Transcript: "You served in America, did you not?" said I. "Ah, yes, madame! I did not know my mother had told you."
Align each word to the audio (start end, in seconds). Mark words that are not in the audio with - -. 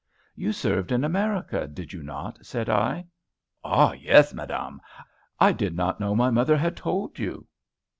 "You 0.33 0.51
served 0.51 0.91
in 0.91 1.03
America, 1.03 1.67
did 1.67 1.93
you 1.93 2.01
not?" 2.01 2.43
said 2.43 2.69
I. 2.69 3.05
"Ah, 3.63 3.91
yes, 3.91 4.33
madame! 4.33 4.81
I 5.39 5.51
did 5.51 5.75
not 5.75 5.99
know 5.99 6.15
my 6.15 6.31
mother 6.31 6.57
had 6.57 6.75
told 6.75 7.19
you." 7.19 7.45